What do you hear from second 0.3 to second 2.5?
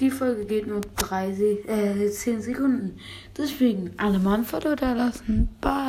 geht nur drei, Se äh, 10